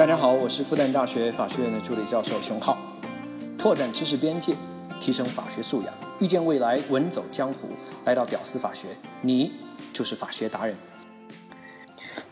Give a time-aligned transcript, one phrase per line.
[0.00, 2.78] 大家好，我是复旦大学法学院的助理教授熊浩，
[3.58, 4.54] 拓展知识边界，
[4.98, 7.68] 提升法学素养，遇见未来，稳走江湖。
[8.06, 8.86] 来到屌丝法学，
[9.20, 9.52] 你
[9.92, 10.74] 就是法学达人。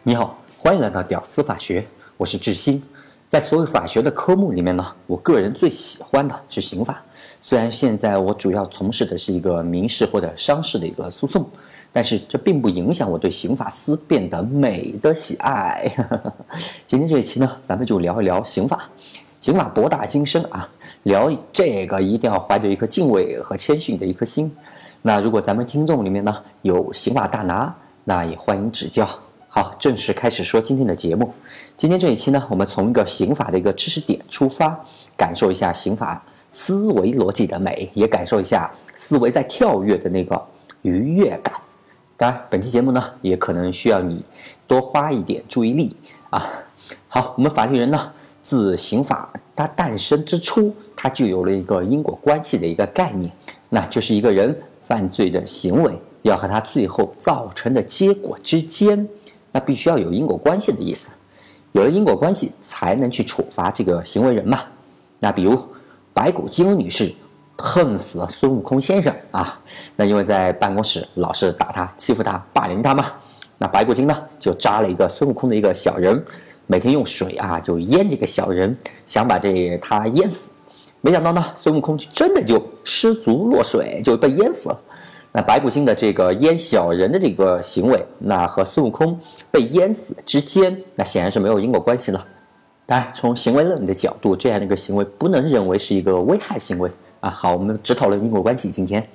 [0.02, 1.86] 你好，欢迎来到屌丝法学，
[2.16, 2.82] 我是志新。
[3.28, 7.04] 在所有法学的科目里面呢，我个人最喜欢的是刑法。
[7.38, 11.46] 虽然现在我主要从事的是一个民事或者商事的一个诉讼，
[11.92, 15.90] 但是这并不影响我对刑法思辨的美的喜爱。
[16.86, 18.88] 今天这一期呢，咱们就聊一聊刑法。
[19.40, 20.68] 刑法博大精深啊，
[21.04, 24.54] 聊这个一定要怀着一颗敬畏和谦逊的一颗心。
[25.00, 27.72] 那如果咱们听众里面呢有刑法大拿，
[28.04, 29.08] 那也欢迎指教。
[29.48, 31.32] 好，正式开始说今天的节目。
[31.76, 34.78] 今天这一期呢，我们从一个刑法的一个知识点出发，
[35.16, 40.46] 感受一下刑法思维逻辑的美，也感受一下思维在跳跃的那个
[40.82, 41.54] 愉悦感。
[42.18, 44.24] 当然，本期节目呢，也可能需要你
[44.66, 45.94] 多花一点注意力
[46.30, 46.44] 啊。
[47.06, 53.30] 好，我们法律人呢，自刑法它诞生之初，它就有了一个因果关系的一个概念，
[53.68, 55.92] 那就是一个人犯罪的行为
[56.22, 59.08] 要和他最后造成的结果之间。
[59.52, 61.10] 那必须要有因果关系的意思，
[61.70, 64.58] 有了因果关系才能去处罚这个行为人嘛。
[65.20, 65.56] 那比如
[66.12, 67.14] 白骨精女士
[67.60, 69.58] 恨死孙悟空先生啊，
[69.96, 73.06] 那因为在办公室老是打他、欺负他、霸凌他嘛，
[73.58, 76.22] 那白骨精呢就扎了一个孙悟空的一个小人，
[76.68, 80.50] 每天用水啊就淹这个小人，想把这他淹死。
[81.00, 84.80] 没想到呢，孙悟空真的就失足落水，就被淹死了。
[85.32, 89.18] 那白骨精的这个淹小人的这个行为，那和孙悟空
[89.50, 92.24] 被淹死之间，那显然是没有因果关系了。
[92.86, 97.30] 当然，从行为论的角度，这样的一个行为不能认为是一个危害行为啊。
[97.30, 98.70] 好，我们只讨论因果关系。
[98.70, 99.06] 今天，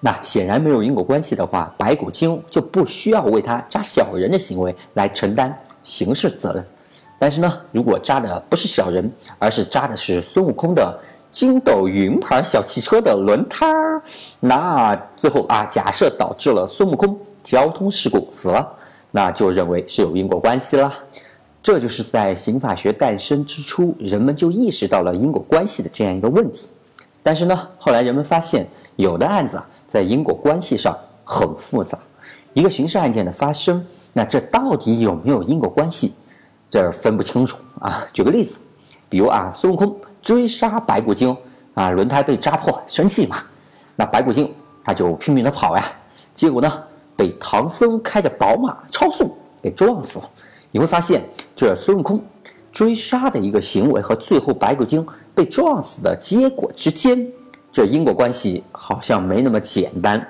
[0.00, 6.64] 那显然没有因果关系的话，白骨精就不需要为他扎小人的行为来承担刑事责任。
[7.18, 10.98] 但是呢，如果扎的不是小人，而是扎的是孙悟空的。
[11.30, 14.02] 筋斗云牌小汽车的轮胎儿，
[14.40, 18.68] 那最后啊，假设导致了孙悟空交通事故死了，
[19.12, 20.92] 那就认为是有因果关系了。
[21.62, 26.68] 这就是在刑法学诞生之初，人们就意识到了因果关系的这样一个问题。
[27.22, 28.66] 但是呢，后来人们发现，
[28.96, 31.98] 有的案子啊，在因果关系上很复杂。
[32.52, 36.14] 一个刑事案件的发生，那这到底有没有因果关系，
[36.68, 38.06] 这分不清楚啊。
[38.12, 38.58] 举个例子，
[39.08, 39.94] 比如啊，孙悟空。
[40.22, 41.34] 追杀白骨精
[41.72, 43.38] 啊，轮胎被扎破，生气嘛，
[43.96, 44.54] 那白骨精
[44.84, 45.84] 他就拼命的跑呀，
[46.34, 46.70] 结果呢
[47.16, 50.30] 被唐僧开着宝马超速给撞死了。
[50.70, 51.24] 你会发现，
[51.56, 52.22] 这孙悟空
[52.72, 55.04] 追杀的一个行为和最后白骨精
[55.34, 57.26] 被撞死的结果之间，
[57.72, 60.24] 这因果关系好像没那么简单。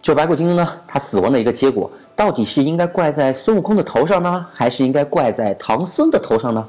[0.00, 6.64] 这白骨精呢，他死亡的一个结果，到底是应该怪在孙悟空的头上呢，还是应该怪在唐僧的头上呢？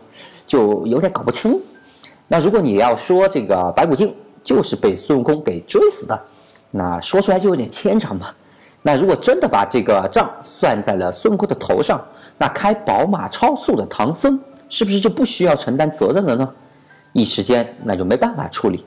[0.48, 1.60] 就有点搞不清。
[2.28, 6.20] 那如果你要说这个白骨精就是被孙悟空给追死的，
[6.72, 8.28] 那说出来就有点牵强嘛。
[8.82, 12.04] 那如果真的把这个账算在了孙悟空的头上，
[12.38, 14.40] 那开宝马超速的唐僧
[14.70, 16.54] 是不是就不需要承担责任了呢？
[17.14, 18.86] 一时间那就没办法处理。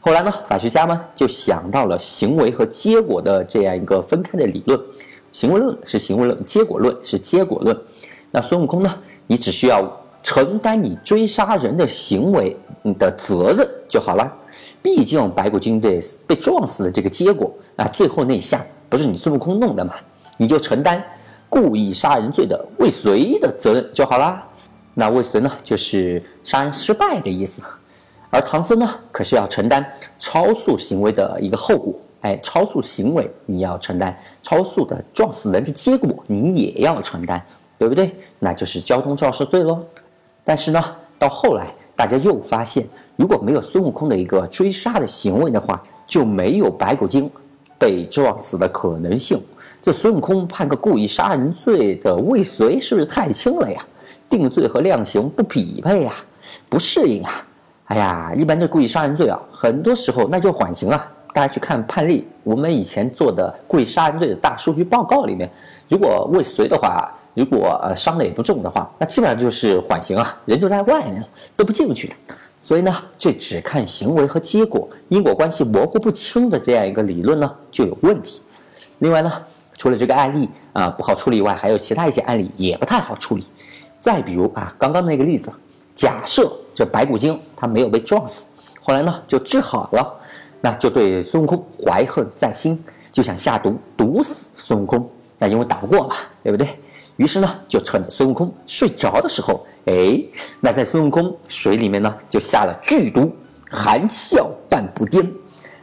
[0.00, 4.80] 后来呢，法学家们就想到了行为和结果的这样一个分开的理论。
[5.32, 7.76] 行为论是行为论，结果论是结果论。
[8.30, 9.96] 那孙悟空呢，你只需要。
[10.22, 14.30] 承担你追杀人的行为你的责任就好了。
[14.82, 19.94] 毕竟白骨精队被撞死的这个结果啊，最后那一下不是你孙悟空弄的嘛？
[20.36, 21.02] 你就承担
[21.48, 24.46] 故意杀人罪的未遂的责任就好啦。
[25.00, 27.62] 那未遂呢，就是杀人失败的意思。
[28.28, 29.82] 而唐僧呢，可是要承担
[30.18, 31.94] 超速行为的一个后果。
[32.20, 37.42] 哎，超速行为你要承担，超速的撞死人的结果你也要承担，
[37.78, 38.14] 对不对？
[38.38, 39.82] 那就是交通肇事罪喽。
[40.44, 40.84] 但是呢，
[41.18, 42.86] 到后来大家又发现，
[43.16, 47.30] 如果没有孙悟空的一个追杀的行为的话，就没有白骨精
[47.78, 49.42] 被撞死的可能性。
[49.80, 53.82] 这孙悟空判个故意杀人罪的未遂，是不是太轻了呀？
[54.30, 56.14] 定罪和量刑不匹配呀，
[56.70, 57.46] 不适应啊！
[57.86, 61.06] 哎呀，一般这故意杀人罪啊，很多时候那就缓刑啊。
[61.34, 65.50] 大家去看判例，我们以前做的故意杀人罪的大数据报告里面，
[65.88, 67.12] 如果未遂的话。
[67.32, 72.12] 如果呃伤的也不重的话，那基本上就是缓刑啊，人就在外面了，都不进去。
[72.60, 78.42] 所以呢，这只看行为和结果，因果关系模糊不清的这样一个理论呢就有问题。
[78.98, 79.32] 另外呢，
[79.78, 83.46] 除了这个案例啊不好处理以外，还有其他一些案例也不太好处理。
[84.00, 85.52] 再比如啊，刚刚那个例子，
[85.94, 88.46] 假设这白骨精他没有被撞死，
[88.80, 90.14] 后来呢就治好了，
[90.60, 92.82] 那就对孙悟空怀恨在心，
[93.12, 95.08] 就想下毒毒死孙悟空。
[95.38, 96.68] 那因为打不过嘛，对不对？
[97.16, 100.18] 于是呢，就趁着孙悟空睡着的时候，哎，
[100.60, 103.30] 那在孙悟空水里面呢，就下了剧毒，
[103.70, 105.30] 含笑半步癫。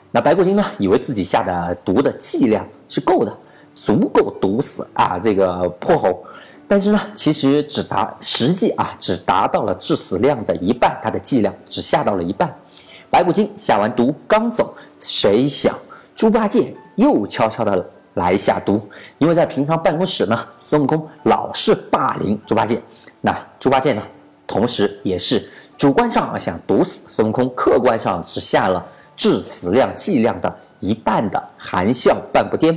[0.09, 3.37] 那白骨精呢，以为自己下的毒的剂量是够的，
[3.75, 6.25] 足够毒死啊这个泼猴，
[6.67, 12.53] 但是呢，其实只达实际啊，只达到了致死量的一半，它的剂量只下到了一半。
[13.09, 15.73] 白骨精下完毒刚走，谁想
[16.15, 17.89] 猪八戒又悄悄的。
[18.17, 18.81] 来下毒，
[19.19, 22.81] 因为在平常办公室呢，孙悟空老是霸凌猪八戒。
[23.21, 24.01] 那猪八戒呢，
[24.47, 25.47] 同时也是
[25.77, 28.83] 主观上想毒死孙悟空，客观上只下了
[29.15, 32.75] 致死量剂量的一半的含笑半步癫。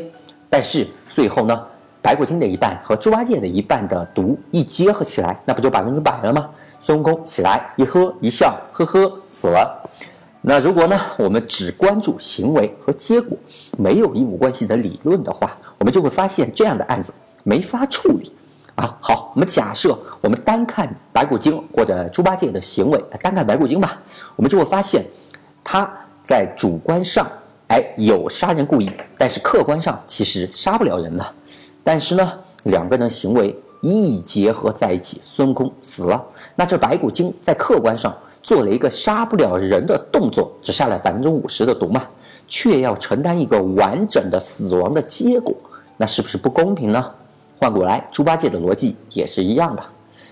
[0.50, 1.66] 但是最后呢，
[2.02, 6.48] 白骨精的一半和猪八戒的一半的毒一结合起来，那不就百分之百了吗？
[6.80, 9.82] 孙悟空起来一喝一笑，呵呵，死了。
[10.40, 13.36] 那如果呢，我们只关注行为和结果，
[13.76, 17.12] 没有因果关系的理论的话，我们就会发现这样的案子
[17.42, 18.32] 没法处理。
[18.76, 24.00] 啊，好，我们假设我们单看白骨精或者猪八戒的行为，单看白骨精吧，
[24.36, 25.04] 我们就会发现，
[25.62, 25.86] 他
[26.24, 27.30] 在主观上，
[27.68, 31.34] 哎，有杀人故意，但是客观上其实杀不了人的。
[31.92, 32.32] 但是呢，
[32.66, 38.16] 两个人行为一结合在一起，孙悟空死了，那这白骨精在客观上。
[38.44, 42.06] 做了一个杀不了人的动作，只下了百分之五十的毒嘛，
[42.46, 45.52] 却要承担一个完整的死亡的结果，
[45.96, 47.10] 那是不是不公平呢？
[47.58, 49.82] 换过来，猪八戒的逻辑也是一样的。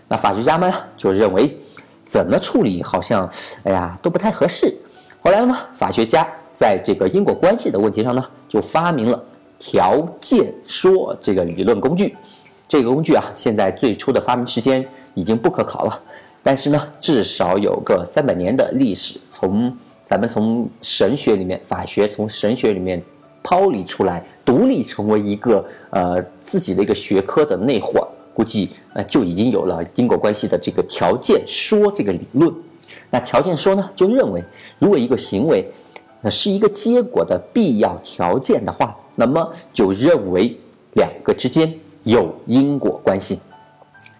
[0.07, 1.59] 那法学家们就认为，
[2.05, 3.29] 怎么处理好像，
[3.65, 4.73] 哎呀都不太合适。
[5.21, 9.21] 后来呢，法学家在这个因果关系的问题上呢，就发明了
[9.59, 12.17] 条件说这个理论工具。
[12.69, 16.03] 这个工具啊，现在最初的发明时间已经不可考了。
[16.43, 19.19] 但是呢，至少有个三百年的历史。
[19.31, 23.03] 从咱们从神学里面、法学从神学里面
[23.43, 32.53] 抛离出来，独立成为一个呃自己的一个学科的内火，估计呃就已经有了因果关系的这个条件说这个理论。
[33.11, 34.43] 那条件说呢，就认为
[34.79, 35.71] 如果一个行为
[36.21, 40.57] 那是一个结果的必要条件的话，那么就认为
[40.95, 41.73] 两个之间
[42.05, 43.39] 有因果关系。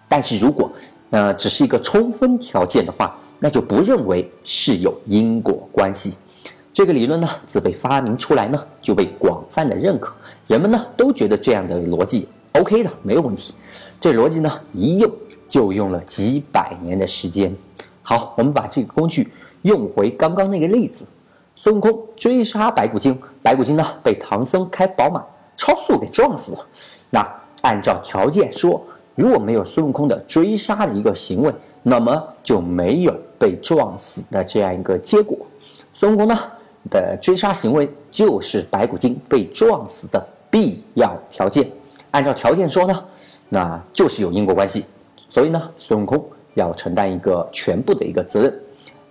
[0.07, 0.71] 但是如果
[1.11, 6.13] 呃，只是一个充分条件的话，那就不认为是有因果关系。
[6.71, 10.13] 这个理论呢，自被发明出来呢，就被广泛的认可，
[10.47, 13.53] 人们呢都觉得这样的逻辑 OK 的，没有问题。
[13.99, 15.11] 这逻辑呢，一用
[15.47, 17.53] 就用了几百年的时间。
[18.03, 19.29] 好，我们把这个工具
[19.63, 21.05] 用回刚刚那个例子，
[21.61, 25.21] 孙悟空追杀白骨精，白骨精呢被唐僧开宝马
[25.57, 26.65] 超速给撞死了。
[27.09, 27.29] 那
[27.63, 28.81] 按照条件说。
[29.15, 31.53] 如果没有孙悟空的追杀的一个行为，
[31.83, 35.37] 那么就没有被撞死的这样一个结果。
[35.93, 36.39] 孙悟空呢
[36.89, 41.69] 的追杀行为就是白骨精被撞死的必要条件。
[42.11, 43.03] 按照条件说呢，
[43.49, 44.85] 那就是有因果关系。
[45.29, 48.57] 所以呢，孙悟空要承担一个全部的一个责任。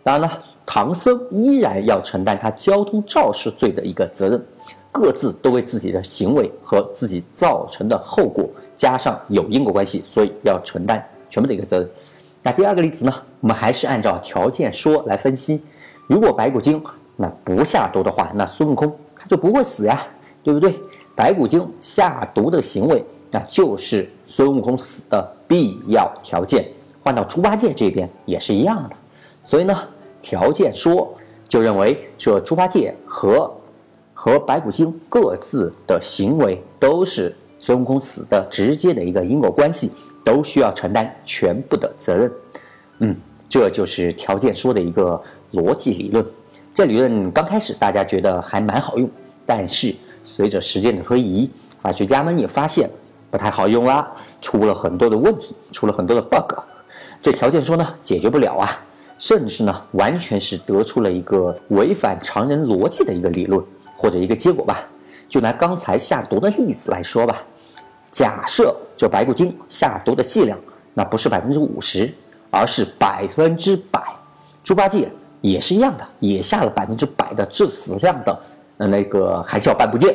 [0.09, 4.43] 当然了，唐僧依然要承担他交通肇事罪的一个责任。
[4.91, 8.49] 各自都为自己的行为和自己造成的后果。
[8.75, 11.91] 加上有因果关系，所以要承担全部的一个责任。
[12.43, 13.13] 那第二个例子呢？
[13.41, 15.63] 我们还是按照条件说来分析。
[16.07, 16.83] 如果白骨精
[17.15, 20.01] 那不下毒的话，那孙悟空他就不会死呀，
[20.43, 20.75] 对不对？
[21.15, 26.67] 白骨精下毒的行为，那就是孙悟空死的必要条件。
[27.03, 28.97] 换到猪八戒这边也是一样的。
[29.45, 29.75] 所以呢，
[30.23, 31.15] 条件说
[31.49, 33.51] 就认为这猪八戒和
[34.15, 37.35] 和白骨精各自的行为都是。
[37.61, 39.91] 孙悟空死的直接的一个因果关系，
[40.25, 42.33] 都需要承担全部的责任。
[43.01, 43.17] 嗯，
[43.49, 45.21] 这就是条件说的一个
[45.53, 46.25] 逻辑理论。
[46.73, 49.11] 这理论刚开始大家觉得还蛮好用，
[49.45, 49.93] 但是
[50.25, 51.51] 随着时间的推移，
[51.83, 52.89] 法学家们也发现
[53.29, 54.09] 不太好用啦，
[54.41, 56.55] 出了很多的问题，出了很多的 bug。
[57.21, 58.71] 这条件说呢解决不了啊，
[59.19, 63.63] 甚至呢完全是得出了一个违反常人逻辑的一个理论
[63.97, 64.81] 或者一个结果吧。
[65.29, 67.43] 就拿刚才下毒的例子来说吧，
[68.11, 70.59] 假设这白骨精下毒的剂量
[70.95, 72.11] 那不是百分之五十，
[72.51, 74.03] 而是百分之百，
[74.65, 75.11] 猪八戒
[75.43, 78.41] 也是一样的，也下了百分之百的致死量的
[78.79, 80.15] 那个含笑半步癫。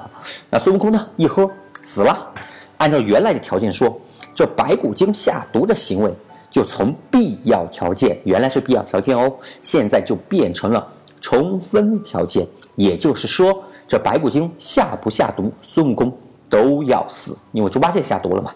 [0.48, 1.50] 那孙悟空呢，一喝
[1.82, 2.32] 死了。
[2.78, 4.00] 按照原来的条件说，
[4.34, 6.10] 这白骨精下毒的行为
[6.54, 10.86] 就从必要条件，原来是必要条件哦，现在就变成了
[11.20, 12.46] 充分条件，
[12.76, 13.64] 也就是说。
[13.88, 16.16] 这白骨精下不下毒，孙悟空
[16.48, 18.52] 都要死，因为猪八戒下毒了嘛，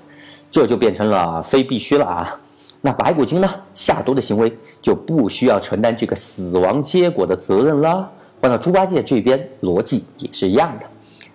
[0.49, 2.41] 这就变成了非必须了啊。
[2.81, 8.09] 那白骨精呢下毒的行为就不需要承担这个死亡结果的责任了。
[8.41, 10.87] 换到猪八戒这边，逻辑也是一样的。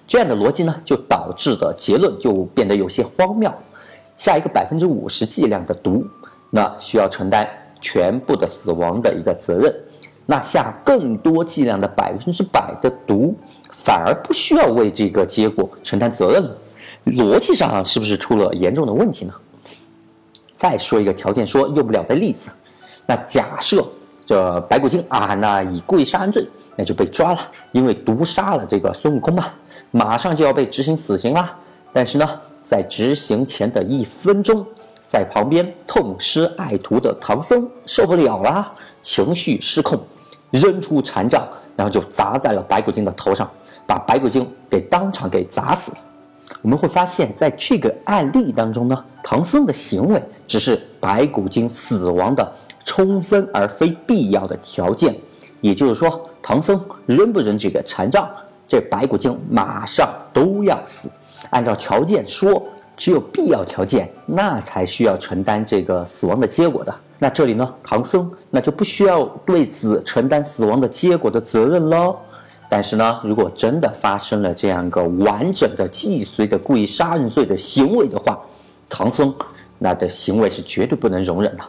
[0.07, 3.51] 这样的逻辑呢，就导致的结论就变得有些荒谬。
[4.15, 6.05] 下一个百分之五十剂量的毒，
[6.55, 7.49] 那需要承担
[7.81, 9.73] 全部的死亡的一个责任。
[10.27, 13.35] 那下更多剂量的百分之百的毒，
[13.71, 16.57] 反而不需要为这个结果承担责任了。
[17.07, 19.33] 逻辑上是不是出了严重的问题呢？
[20.55, 22.51] 再说一个条件说用不了的例子，
[23.07, 23.83] 那假设
[24.25, 27.39] 这白骨精啊，那以故意杀人罪那就被抓了，
[27.73, 29.45] 因为毒杀了这个孙悟空嘛，
[29.91, 31.53] 马上就要被执行死刑啦。
[31.91, 32.29] 但是呢，
[32.63, 34.65] 在执行前的一分钟，
[35.13, 39.99] 在旁边痛失爱徒的唐僧受不了了，情绪失控。
[40.49, 43.47] 扔出禅杖，然后就砸在了白骨精的头上，
[43.85, 45.97] 把白骨精给当场给砸死了。
[46.63, 52.51] 我们会发现，在这个案例当中呢，唐僧的行为只是白骨精死亡的
[52.83, 55.15] 充分而非必要的条件。
[55.61, 58.27] 也就是说，唐僧扔不扔这个禅杖，
[58.67, 61.07] 这白骨精马上都要死。
[61.51, 62.63] 按照条件说，
[62.95, 66.93] 只有必要条件，那才需要承担这个死亡的结果的。
[67.19, 72.15] 那这里呢，唐僧那就不需要对此承担死亡的结果的责任喽。
[72.69, 78.39] 但是呢，如果真的发生了这样一个完整的既遂的故意杀人罪的行为的话，
[78.89, 79.33] 唐僧
[79.77, 81.63] 那的行为是绝对不能容忍的。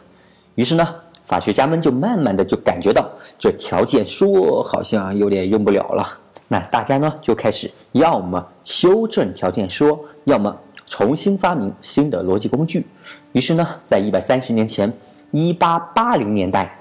[0.54, 6.18] 于是呢，法学家们就慢慢的就感觉到这条件说好像有点用不了了。
[6.48, 12.86] 那大家呢就开始要么修正条件说，要么重新发明新的逻辑工具。
[13.32, 14.92] 于是呢，在一百三十年前。
[15.36, 16.78] 一八八零年代，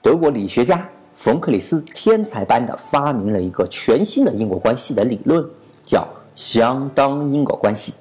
[0.00, 5.46] 德国理学家冯克里斯天才般的发明了一个全新的因果关系的理论，
[5.84, 7.92] 叫相当因果关系。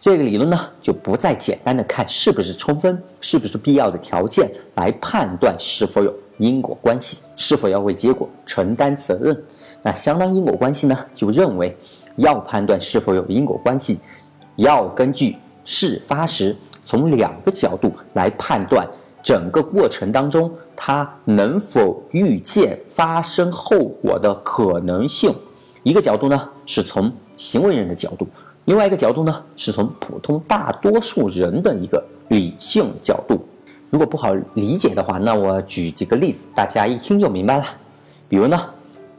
[0.00, 9.38] 这个理论呢，就不再简单的看是不是充分、是不是必要的条件来判断是否有因果关系，是否要为结果承担责任。
[9.82, 11.76] 那相当因果关系呢，就认为
[12.16, 14.00] 要判断是否有因果关系，
[14.56, 18.86] 要根据事发时从两个角度来判断。
[19.22, 25.32] 整个过程当中，他能否预见发生后果的可能性？
[25.84, 28.26] 一个角度呢，是从行为人的角度；
[28.64, 33.46] 另外一个角度呢，是从普通大多数人的一个理性角度。
[33.90, 37.64] 如果不好理解的话，那我举几个例子，大家一听就明白了。
[38.28, 38.60] 比如呢，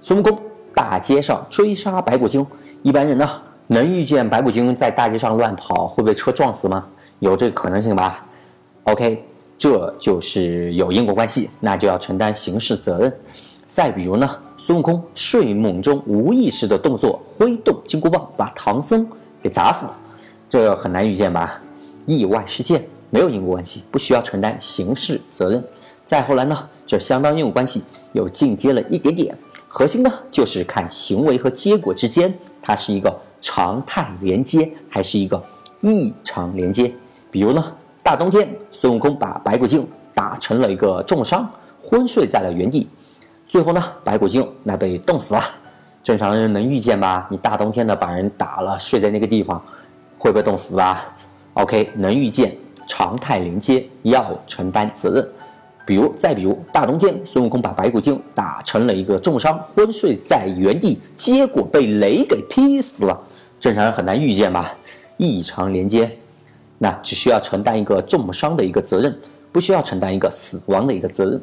[0.02, 0.38] 孙悟空
[0.76, 2.46] 大街上追杀白骨精，
[2.82, 6.86] 一般人呢能预见白骨精在大街上乱跑会被车撞死吗？
[7.20, 8.26] 有这个可能性吧
[8.84, 9.26] ？OK。
[9.56, 13.14] 这就是有因果关系，那就要承担刑事责任。
[13.66, 19.08] 再比如呢，孙悟空睡梦中无意识的动作，挥动金箍棒把唐僧
[19.42, 19.98] 给砸死了，
[20.50, 21.62] 这很难预见吧？
[22.06, 25.64] 意外事件没有因果关系，不需要承担刑事责任。
[26.06, 29.38] 再后来呢，这相当因果关系又进阶了一点点，
[29.70, 35.40] 核心呢就是看行为和结果之间，它是一个常态连接还是一个
[35.82, 36.92] 异常连接。
[37.30, 37.64] 比如呢？
[38.02, 41.50] 大冬天，孙悟空把白骨精打成了一个重伤，
[41.82, 42.88] 昏睡在了原地。
[43.48, 45.42] 最后呢，白骨精那被冻死了。
[46.04, 47.26] 正常人能预见吗？
[47.30, 49.62] 你大冬天的把人打了，睡在那个地方，
[50.18, 51.02] 会不会冻死啊
[51.54, 52.54] ？OK，能预见，
[52.88, 55.26] 常态连接要承担责任。
[55.86, 63.18] 比如，再比如，大冬天，孙悟空把白骨精打成了一个重伤，昏睡在原地，结果被雷给劈死了。
[63.64, 64.76] 正常人很难预见吧？
[65.16, 66.12] 异常连接。
[66.78, 69.18] 那只需要承担一个重伤的一个责任，
[69.54, 71.42] 不需要承担一个死亡的一个责任。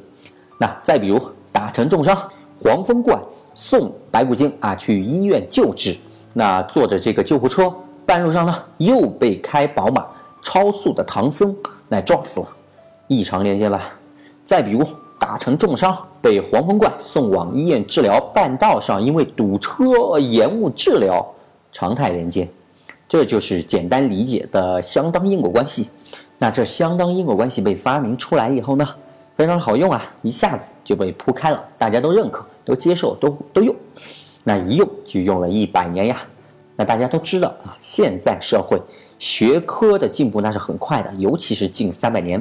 [0.59, 1.19] 那再比如
[1.51, 2.15] 打成重伤，
[2.63, 3.19] 黄风怪
[3.55, 5.97] 送白骨精啊去医院救治，
[6.35, 7.75] 那坐着这个救护车，
[8.05, 10.07] 半路上呢又被开宝马
[10.43, 11.57] 超速的唐僧
[11.89, 12.49] 来撞死了，
[13.09, 13.81] 异常连接吧。
[14.45, 14.85] 再比如
[15.19, 21.27] 打成重伤，被黄风怪送往医院治疗，半道上因为堵车延误治疗，
[21.73, 22.49] 常态连接。
[23.09, 25.89] 这就是简单理解的相当因果关系。
[26.39, 28.89] 那这相当因果关系被发明出来以后呢，
[29.37, 33.75] 非常好用啊，一下子就被铺开了，大家都认可、都接受、都都用。
[34.45, 36.23] 那一用就用了一百年呀。
[36.77, 38.81] 那大家都知道啊，现在社会
[39.19, 42.41] 学科的进步那是很快的，尤其是近三百年，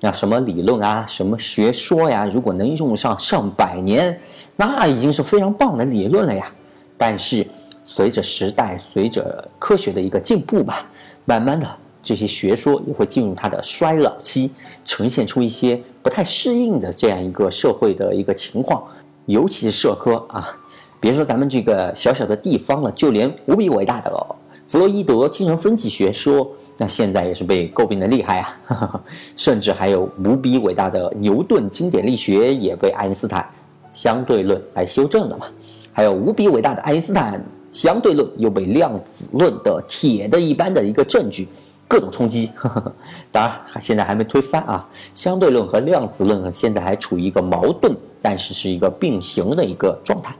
[0.00, 4.20] 那什么理论啊、什么学说呀，如果能用上上百年，
[4.56, 6.52] 那已经是非常棒的理论了呀。
[6.98, 7.46] 但是。
[7.92, 10.88] 随着时代，随着科学的一个进步吧，
[11.24, 11.68] 慢慢的
[12.00, 14.48] 这些学说也会进入它的衰老期，
[14.84, 18.80] 呈现出一些不太适应的这样一个社会的一个情况。
[19.26, 20.56] 尤其是社科啊，
[21.00, 24.36] 别说咱们这个小小的地方了，就连无比伟大的
[24.68, 29.02] 弗洛伊德精神分析学说，那现在也是被诟病的厉害啊。
[29.34, 33.44] 甚至还有无比伟大的牛顿经典力学，也被爱因斯坦
[33.92, 35.46] 相对论来修正了嘛。
[35.92, 37.44] 还有无比伟大的爱因斯坦。
[37.70, 41.48] 相对论又被量子论的铁的一般的一个证据
[41.86, 42.50] 各种冲击。
[42.54, 42.92] 呵 呵
[43.32, 44.86] 当然，现在还没推翻啊。
[45.14, 50.34] 相对论和量子论现在还处于一个矛盾，但是是一个并行的一个状态。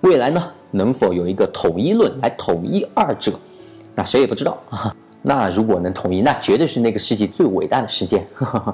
[0.00, 3.32] 未来呢，能否有一个统一论来统一二者？
[3.94, 4.94] 那谁也不知道啊。
[5.22, 8.26] 那如果能统一，那绝对是那个世纪最伟大的事件。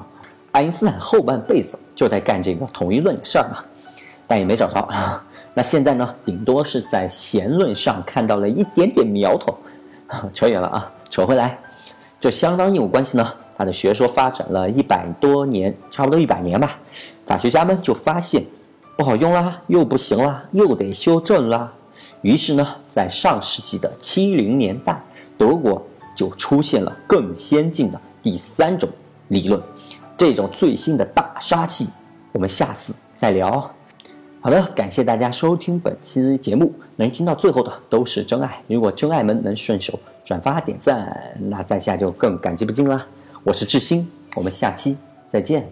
[0.53, 3.63] 爱因斯坦后半辈子就在干这个统一论的事儿嘛，
[4.25, 4.87] 但也没找着。
[5.57, 9.57] 那现在呢，顶多是在弦论上看到了一点点苗头。
[10.31, 11.57] 扯远了啊，扯回来，
[12.19, 13.33] 这相当应有关系呢。
[13.55, 16.77] 他的学说发展了一百多年，差不多一百年吧，
[17.25, 18.45] 法学家们就发现
[18.95, 21.73] 不好用啦，又不行啦，又得修正啦。
[22.21, 25.01] 于是呢，在上世纪的七零年代，
[25.39, 25.81] 德国。
[26.15, 28.89] 就出现了更先进的第三种
[29.27, 29.61] 理论，
[30.17, 31.87] 这种最新的大杀器，
[32.31, 33.71] 我们下次再聊。
[34.47, 38.63] 好的，感谢大家收听本期节目，能听到最后的都是真爱。
[38.65, 43.05] 如果真爱们能顺手转发点赞，那在下就更感激不尽了。
[43.43, 44.95] 我是志新，我们下期
[45.29, 45.69] 再见。